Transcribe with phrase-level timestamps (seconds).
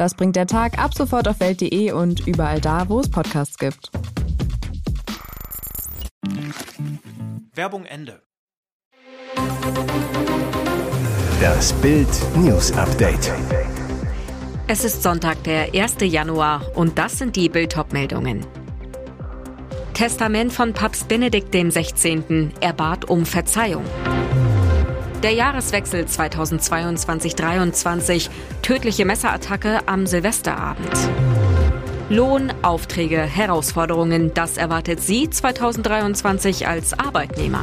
[0.00, 3.90] Das bringt der Tag ab sofort auf welt.de und überall da, wo es Podcasts gibt.
[7.52, 8.22] Werbung Ende.
[11.38, 13.30] Das Bild News Update.
[14.68, 15.96] Es ist Sonntag, der 1.
[16.00, 18.46] Januar und das sind die bild meldungen
[19.92, 22.48] Testament von Papst Benedikt XVI.
[22.62, 23.84] Er bat um Verzeihung.
[25.22, 28.30] Der Jahreswechsel 2022-23.
[28.62, 30.90] Tödliche Messerattacke am Silvesterabend.
[32.08, 37.60] Lohn, Aufträge, Herausforderungen, das erwartet Sie 2023 als Arbeitnehmer.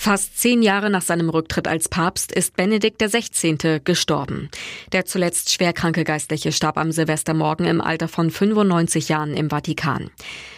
[0.00, 3.80] Fast zehn Jahre nach seinem Rücktritt als Papst ist Benedikt XVI.
[3.82, 4.48] gestorben.
[4.92, 10.12] Der zuletzt schwerkranke Geistliche starb am Silvestermorgen im Alter von 95 Jahren im Vatikan.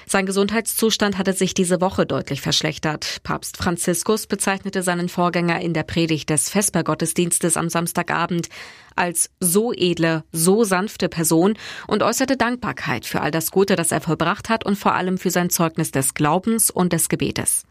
[0.07, 3.23] Sein Gesundheitszustand hatte sich diese Woche deutlich verschlechtert.
[3.23, 8.51] Papst Franziskus bezeichnete seinen Vorgänger in der Predigt des Vespergottesdienstes am Samstagabend
[8.95, 11.55] als so edle, so sanfte Person
[11.87, 15.31] und äußerte Dankbarkeit für all das Gute, das er vollbracht hat und vor allem für
[15.31, 17.65] sein Zeugnis des Glaubens und des Gebetes.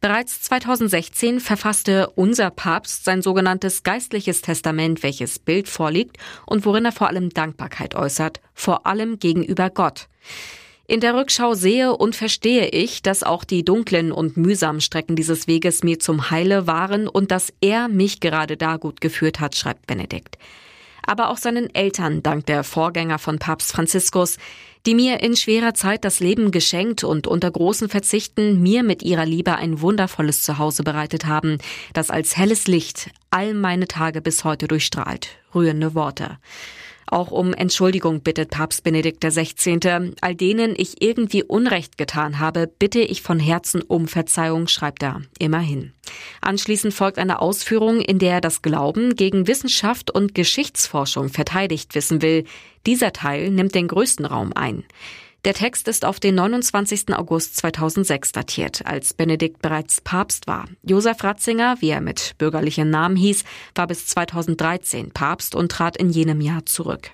[0.00, 6.92] Bereits 2016 verfasste unser Papst sein sogenanntes geistliches Testament, welches Bild vorliegt und worin er
[6.92, 10.08] vor allem Dankbarkeit äußert, vor allem gegenüber Gott.
[10.88, 15.48] In der Rückschau sehe und verstehe ich, dass auch die dunklen und mühsamen Strecken dieses
[15.48, 19.86] Weges mir zum Heile waren und dass er mich gerade da gut geführt hat, schreibt
[19.86, 20.38] Benedikt
[21.06, 24.36] aber auch seinen Eltern dank der Vorgänger von Papst Franziskus,
[24.86, 29.26] die mir in schwerer Zeit das Leben geschenkt und unter großen Verzichten mir mit ihrer
[29.26, 31.58] Liebe ein wundervolles Zuhause bereitet haben,
[31.92, 35.28] das als helles Licht all meine Tage bis heute durchstrahlt.
[35.54, 36.38] Rührende Worte.
[37.06, 40.12] Auch um Entschuldigung bittet Papst Benedikt XVI.
[40.20, 45.22] All denen ich irgendwie Unrecht getan habe, bitte ich von Herzen um Verzeihung, schreibt er.
[45.38, 45.92] Immerhin.
[46.40, 52.22] Anschließend folgt eine Ausführung, in der er das Glauben gegen Wissenschaft und Geschichtsforschung verteidigt wissen
[52.22, 52.44] will.
[52.86, 54.84] Dieser Teil nimmt den größten Raum ein.
[55.46, 57.14] Der Text ist auf den 29.
[57.14, 60.64] August 2006 datiert, als Benedikt bereits Papst war.
[60.82, 63.44] Josef Ratzinger, wie er mit bürgerlichem Namen hieß,
[63.76, 67.12] war bis 2013 Papst und trat in jenem Jahr zurück.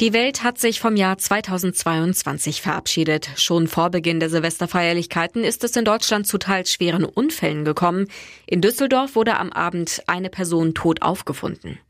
[0.00, 3.30] Die Welt hat sich vom Jahr 2022 verabschiedet.
[3.34, 8.06] Schon vor Beginn der Silvesterfeierlichkeiten ist es in Deutschland zu teils schweren Unfällen gekommen.
[8.46, 11.80] In wurde am Abend eine Person tot aufgefunden.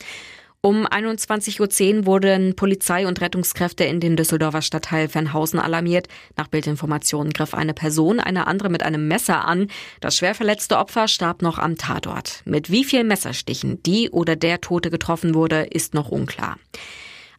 [0.60, 6.08] Um 21.10 Uhr wurden Polizei und Rettungskräfte in den Düsseldorfer Stadtteil Fernhausen alarmiert.
[6.36, 9.68] Nach Bildinformationen griff eine Person eine andere mit einem Messer an.
[10.00, 12.42] Das schwer verletzte Opfer starb noch am Tatort.
[12.44, 16.56] Mit wie vielen Messerstichen die oder der Tote getroffen wurde, ist noch unklar.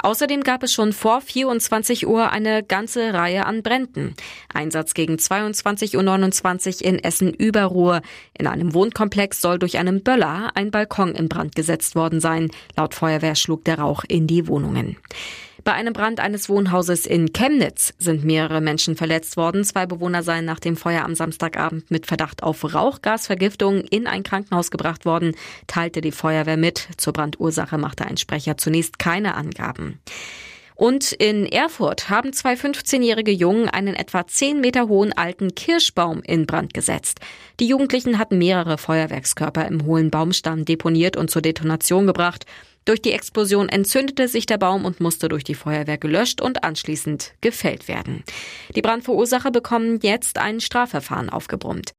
[0.01, 4.15] Außerdem gab es schon vor 24 Uhr eine ganze Reihe an Bränden.
[4.53, 8.01] Einsatz gegen 22.29 Uhr in Essen-Überruhr.
[8.37, 12.49] In einem Wohnkomplex soll durch einen Böller ein Balkon in Brand gesetzt worden sein.
[12.77, 14.97] Laut Feuerwehr schlug der Rauch in die Wohnungen.
[15.63, 19.63] Bei einem Brand eines Wohnhauses in Chemnitz sind mehrere Menschen verletzt worden.
[19.63, 24.71] Zwei Bewohner seien nach dem Feuer am Samstagabend mit Verdacht auf Rauchgasvergiftung in ein Krankenhaus
[24.71, 25.35] gebracht worden,
[25.67, 26.87] teilte die Feuerwehr mit.
[26.97, 29.99] Zur Brandursache machte ein Sprecher zunächst keine Angaben.
[30.79, 36.45] Und in Erfurt haben zwei 15-jährige Jungen einen etwa 10 Meter hohen alten Kirschbaum in
[36.45, 37.19] Brand gesetzt.
[37.59, 42.45] Die Jugendlichen hatten mehrere Feuerwerkskörper im hohlen Baumstamm deponiert und zur Detonation gebracht.
[42.85, 47.33] Durch die Explosion entzündete sich der Baum und musste durch die Feuerwehr gelöscht und anschließend
[47.41, 48.23] gefällt werden.
[48.75, 51.91] Die Brandverursacher bekommen jetzt ein Strafverfahren aufgebrummt.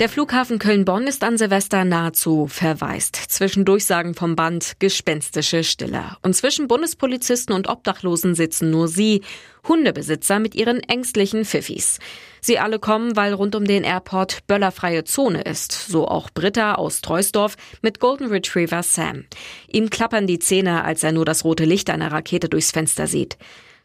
[0.00, 3.16] Der Flughafen Köln-Bonn ist an Silvester nahezu verwaist.
[3.16, 6.16] Zwischen Durchsagen vom Band gespenstische Stille.
[6.22, 9.20] Und zwischen Bundespolizisten und Obdachlosen sitzen nur sie,
[9.68, 11.98] Hundebesitzer mit ihren ängstlichen Pfiffis.
[12.40, 15.72] Sie alle kommen, weil rund um den Airport böllerfreie Zone ist.
[15.72, 19.26] So auch Britta aus Treusdorf mit Golden Retriever Sam.
[19.68, 23.36] Ihm klappern die Zähne, als er nur das rote Licht einer Rakete durchs Fenster sieht.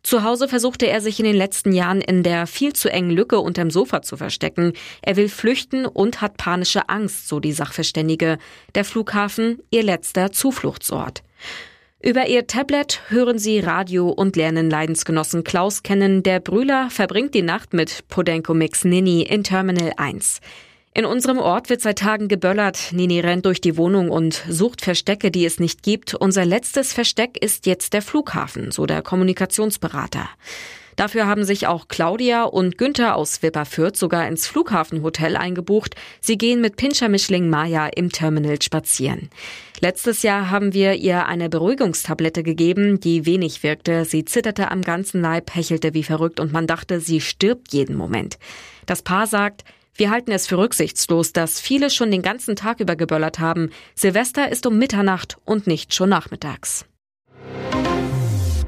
[0.05, 3.39] Zu Hause versuchte er sich in den letzten Jahren in der viel zu engen Lücke
[3.39, 4.73] unterm Sofa zu verstecken.
[5.01, 8.37] Er will flüchten und hat panische Angst, so die Sachverständige.
[8.75, 11.23] Der Flughafen ihr letzter Zufluchtsort.
[12.03, 16.21] Über ihr Tablet hören sie Radio und lernen Leidensgenossen Klaus kennen.
[16.21, 20.39] Der Brüller verbringt die Nacht mit Podenco Mix Nini in Terminal 1.
[20.97, 22.93] In unserem Ort wird seit Tagen geböllert.
[22.93, 26.13] Nini rennt durch die Wohnung und sucht Verstecke, die es nicht gibt.
[26.13, 30.29] Unser letztes Versteck ist jetzt der Flughafen, so der Kommunikationsberater.
[30.95, 35.95] Dafür haben sich auch Claudia und Günther aus Wipperfürth sogar ins Flughafenhotel eingebucht.
[36.21, 39.29] Sie gehen mit Pinscher-Mischling Maya im Terminal spazieren.
[39.81, 44.05] Letztes Jahr haben wir ihr eine Beruhigungstablette gegeben, die wenig wirkte.
[44.05, 48.37] Sie zitterte am ganzen Leib, hechelte wie verrückt und man dachte, sie stirbt jeden Moment.
[48.85, 49.65] Das Paar sagt,
[49.97, 53.71] wir halten es für rücksichtslos, dass viele schon den ganzen Tag über geböllert haben.
[53.95, 56.85] Silvester ist um Mitternacht und nicht schon nachmittags.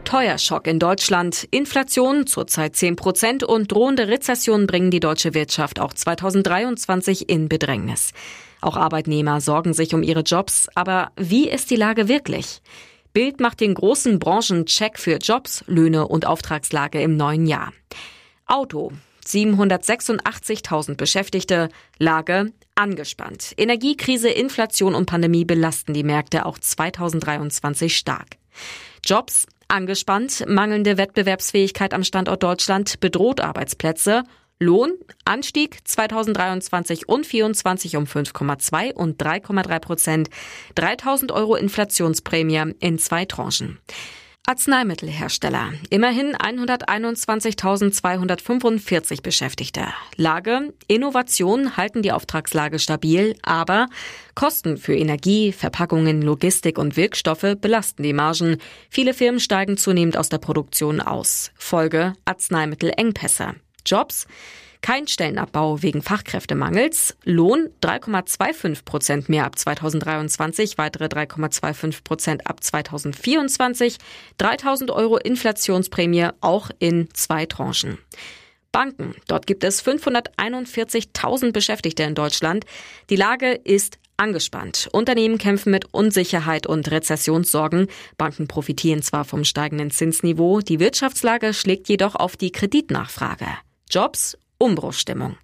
[0.05, 5.93] Teuerschock in Deutschland, Inflation zurzeit 10 Prozent und drohende Rezession bringen die deutsche Wirtschaft auch
[5.93, 8.13] 2023 in Bedrängnis.
[8.61, 12.61] Auch Arbeitnehmer sorgen sich um ihre Jobs, aber wie ist die Lage wirklich?
[13.11, 17.73] Bild macht den großen Branchencheck für Jobs, Löhne und Auftragslage im neuen Jahr.
[18.45, 18.93] Auto.
[19.27, 21.69] 786.000 Beschäftigte,
[21.99, 23.53] Lage angespannt.
[23.57, 28.37] Energiekrise, Inflation und Pandemie belasten die Märkte auch 2023 stark.
[29.03, 34.23] Jobs angespannt, mangelnde Wettbewerbsfähigkeit am Standort Deutschland bedroht Arbeitsplätze.
[34.59, 34.93] Lohn
[35.23, 40.29] Anstieg 2023 und 24 um 5,2 und 3,3 Prozent.
[40.75, 43.77] 3000 Euro Inflationsprämie in zwei Tranchen.
[44.47, 45.73] Arzneimittelhersteller.
[45.89, 49.87] Immerhin 121.245 Beschäftigte.
[50.15, 53.89] Lage, Innovation halten die Auftragslage stabil, aber
[54.35, 58.55] Kosten für Energie, Verpackungen, Logistik und Wirkstoffe belasten die Margen.
[58.89, 61.51] Viele Firmen steigen zunehmend aus der Produktion aus.
[61.55, 63.55] Folge Arzneimittelengpässe.
[63.87, 64.27] Jobs
[64.81, 67.17] kein Stellenabbau wegen Fachkräftemangels.
[67.23, 73.97] Lohn 3,25 Prozent mehr ab 2023, weitere 3,25 Prozent ab 2024.
[74.37, 77.97] 3000 Euro Inflationsprämie auch in zwei Tranchen.
[78.71, 79.15] Banken.
[79.27, 82.65] Dort gibt es 541.000 Beschäftigte in Deutschland.
[83.09, 84.89] Die Lage ist angespannt.
[84.91, 87.87] Unternehmen kämpfen mit Unsicherheit und Rezessionssorgen.
[88.17, 93.47] Banken profitieren zwar vom steigenden Zinsniveau, die Wirtschaftslage schlägt jedoch auf die Kreditnachfrage.
[93.89, 95.37] Jobs Umbruchstimmung.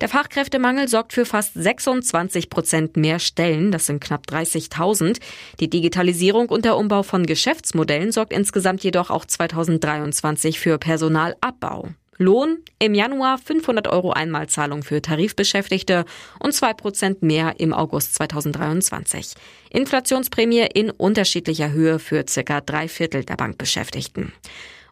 [0.00, 5.20] Der Fachkräftemangel sorgt für fast 26 Prozent mehr Stellen, das sind knapp 30.000.
[5.60, 11.90] Die Digitalisierung und der Umbau von Geschäftsmodellen sorgt insgesamt jedoch auch 2023 für Personalabbau.
[12.16, 16.04] Lohn im Januar 500 Euro Einmalzahlung für Tarifbeschäftigte
[16.38, 19.34] und 2 Prozent mehr im August 2023.
[19.70, 24.32] Inflationsprämie in unterschiedlicher Höhe für circa drei Viertel der Bankbeschäftigten.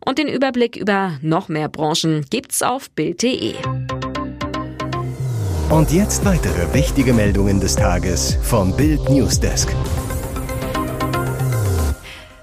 [0.04, 3.54] Und den Überblick über noch mehr Branchen gibt's auf Bild.de.
[5.70, 9.74] Und jetzt weitere wichtige Meldungen des Tages vom Bild Newsdesk.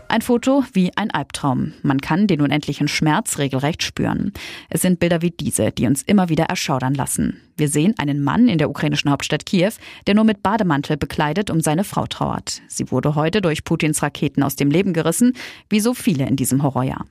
[0.08, 1.74] Ein Foto wie ein Albtraum.
[1.84, 4.34] Man kann den unendlichen Schmerz regelrecht spüren.
[4.70, 7.40] Es sind Bilder wie diese, die uns immer wieder erschaudern lassen.
[7.58, 9.74] Wir sehen einen Mann in der ukrainischen Hauptstadt Kiew,
[10.08, 12.64] der nur mit Bademantel bekleidet um seine Frau trauert.
[12.68, 15.34] Sie wurde heute durch Putins Raketen aus dem Leben gerissen,
[15.70, 17.06] wie so viele in diesem Horrorjahr.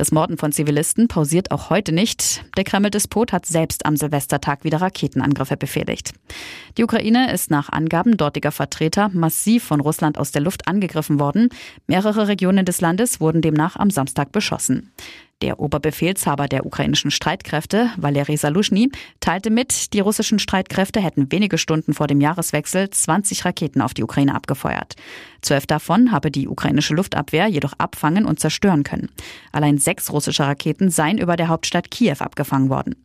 [0.00, 2.42] Das Morden von Zivilisten pausiert auch heute nicht.
[2.56, 6.14] Der Kreml-Despot hat selbst am Silvestertag wieder Raketenangriffe befehligt.
[6.78, 11.50] Die Ukraine ist nach Angaben dortiger Vertreter massiv von Russland aus der Luft angegriffen worden.
[11.86, 14.90] Mehrere Regionen des Landes wurden demnach am Samstag beschossen.
[15.42, 18.90] Der Oberbefehlshaber der ukrainischen Streitkräfte, Valery Salushny,
[19.20, 24.02] teilte mit, die russischen Streitkräfte hätten wenige Stunden vor dem Jahreswechsel 20 Raketen auf die
[24.02, 24.96] Ukraine abgefeuert.
[25.40, 29.08] Zwölf davon habe die ukrainische Luftabwehr jedoch abfangen und zerstören können.
[29.50, 32.96] Allein sechs russische Raketen seien über der Hauptstadt Kiew abgefangen worden.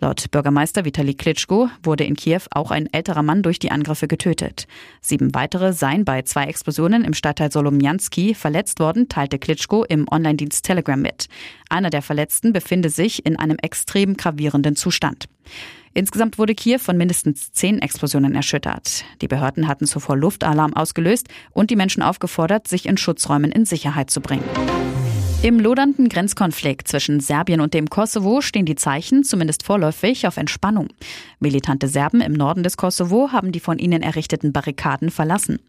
[0.00, 4.68] Laut Bürgermeister Vitali Klitschko wurde in Kiew auch ein älterer Mann durch die Angriffe getötet.
[5.00, 10.64] Sieben weitere seien bei zwei Explosionen im Stadtteil Solomjanski verletzt worden, teilte Klitschko im Online-Dienst
[10.64, 11.28] Telegram mit.
[11.68, 15.24] Einer der Verletzten befinde sich in einem extrem gravierenden Zustand.
[15.94, 19.04] Insgesamt wurde Kiew von mindestens zehn Explosionen erschüttert.
[19.20, 24.10] Die Behörden hatten zuvor Luftalarm ausgelöst und die Menschen aufgefordert, sich in Schutzräumen in Sicherheit
[24.10, 24.44] zu bringen.
[25.40, 30.88] Im lodernden Grenzkonflikt zwischen Serbien und dem Kosovo stehen die Zeichen, zumindest vorläufig, auf Entspannung.
[31.38, 35.60] Militante Serben im Norden des Kosovo haben die von ihnen errichteten Barrikaden verlassen.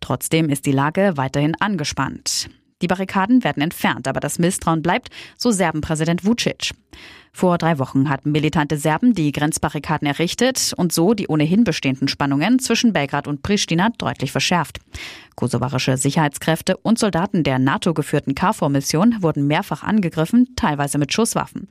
[0.00, 2.50] Trotzdem ist die Lage weiterhin angespannt.
[2.82, 6.72] Die Barrikaden werden entfernt, aber das Misstrauen bleibt, so Serbenpräsident Vucic.
[7.32, 12.60] Vor drei Wochen hatten militante Serben die Grenzbarrikaden errichtet und so die ohnehin bestehenden Spannungen
[12.60, 14.78] zwischen Belgrad und Pristina deutlich verschärft.
[15.34, 21.66] Kosovarische Sicherheitskräfte und Soldaten der NATO-geführten KFOR-Mission wurden mehrfach angegriffen, teilweise mit Schusswaffen.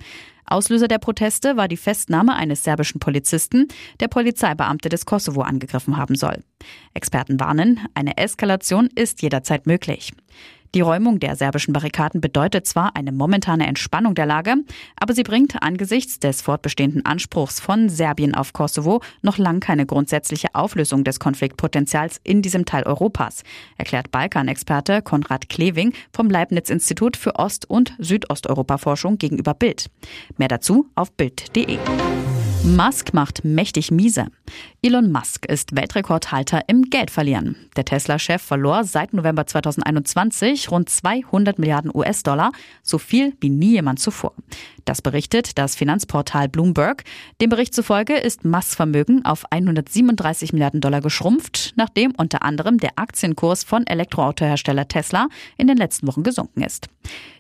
[0.46, 3.70] Auslöser der Proteste war die Festnahme eines serbischen Polizisten,
[4.02, 6.44] der Polizeibeamte des Kosovo angegriffen haben soll.
[6.94, 10.12] Experten warnen, eine Eskalation ist jederzeit möglich.
[10.76, 14.56] Die Räumung der serbischen Barrikaden bedeutet zwar eine momentane Entspannung der Lage,
[15.00, 20.48] aber sie bringt angesichts des fortbestehenden Anspruchs von Serbien auf Kosovo noch lang keine grundsätzliche
[20.54, 23.44] Auflösung des Konfliktpotenzials in diesem Teil Europas,
[23.78, 29.92] erklärt Balkan-Experte Konrad Kleving vom Leibniz-Institut für Ost- und Südosteuropa-Forschung gegenüber Bild.
[30.38, 31.78] Mehr dazu auf Bild.de.
[32.64, 34.28] Musk macht mächtig miese.
[34.82, 37.58] Elon Musk ist Weltrekordhalter im Geldverlieren.
[37.76, 44.00] Der Tesla-Chef verlor seit November 2021 rund 200 Milliarden US-Dollar, so viel wie nie jemand
[44.00, 44.34] zuvor.
[44.86, 47.04] Das berichtet das Finanzportal Bloomberg.
[47.42, 52.92] Dem Bericht zufolge ist Musks Vermögen auf 137 Milliarden Dollar geschrumpft, nachdem unter anderem der
[52.96, 56.88] Aktienkurs von Elektroautohersteller Tesla in den letzten Wochen gesunken ist.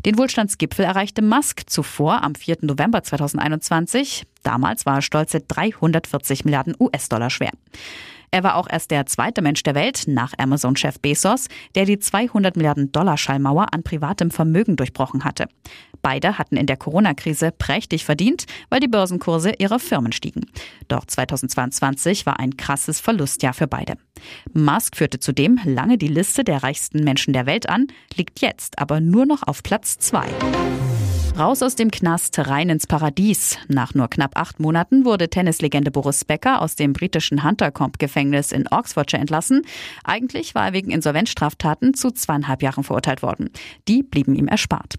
[0.06, 2.58] Den Wohlstandsgipfel erreichte Musk zuvor am 4.
[2.62, 4.26] November 2021.
[4.44, 7.52] Damals war er stolze 340 Milliarden US-Dollar schwer.
[8.34, 12.56] Er war auch erst der zweite Mensch der Welt nach Amazon-Chef Bezos, der die 200
[12.56, 15.46] Milliarden Dollar Schallmauer an privatem Vermögen durchbrochen hatte.
[16.02, 20.48] Beide hatten in der Corona-Krise prächtig verdient, weil die Börsenkurse ihrer Firmen stiegen.
[20.88, 23.98] Doch 2022 war ein krasses Verlustjahr für beide.
[24.52, 27.86] Musk führte zudem lange die Liste der reichsten Menschen der Welt an,
[28.16, 30.26] liegt jetzt aber nur noch auf Platz zwei.
[31.38, 33.58] Raus aus dem Knast, rein ins Paradies.
[33.68, 39.20] Nach nur knapp acht Monaten wurde Tennislegende Boris Becker aus dem britischen Hunter-Comp-Gefängnis in Oxfordshire
[39.20, 39.64] entlassen.
[40.04, 43.50] Eigentlich war er wegen Insolvenzstraftaten zu zweieinhalb Jahren verurteilt worden.
[43.88, 44.98] Die blieben ihm erspart.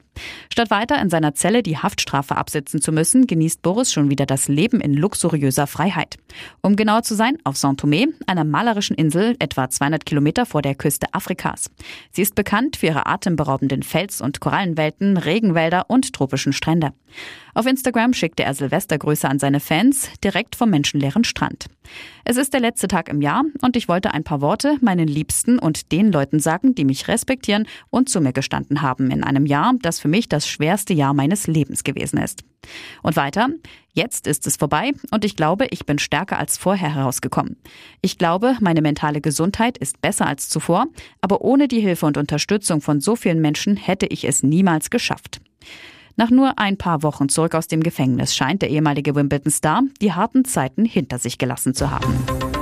[0.52, 4.48] Statt weiter in seiner Zelle die Haftstrafe absitzen zu müssen, genießt Boris schon wieder das
[4.48, 6.16] Leben in luxuriöser Freiheit.
[6.62, 11.06] Um genauer zu sein, auf Saint-Thomé, einer malerischen Insel etwa 200 Kilometer vor der Küste
[11.12, 11.70] Afrikas.
[12.12, 16.92] Sie ist bekannt für ihre atemberaubenden Fels- und Korallenwelten, Regenwälder und tropischen Strände.
[17.54, 21.66] Auf Instagram schickte er Silvestergrüße an seine Fans direkt vom menschenleeren Strand.
[22.24, 25.58] Es ist der letzte Tag im Jahr und ich wollte ein paar Worte meinen Liebsten
[25.60, 29.74] und den Leuten sagen, die mich respektieren und zu mir gestanden haben in einem Jahr,
[29.80, 32.42] das für mich das schwerste Jahr meines Lebens gewesen ist.
[33.02, 33.50] Und weiter,
[33.92, 37.56] jetzt ist es vorbei und ich glaube, ich bin stärker als vorher herausgekommen.
[38.00, 40.86] Ich glaube, meine mentale Gesundheit ist besser als zuvor,
[41.20, 45.40] aber ohne die Hilfe und Unterstützung von so vielen Menschen hätte ich es niemals geschafft.
[46.16, 50.44] Nach nur ein paar Wochen zurück aus dem Gefängnis scheint der ehemalige Wimbledon-Star die harten
[50.44, 52.53] Zeiten hinter sich gelassen zu haben.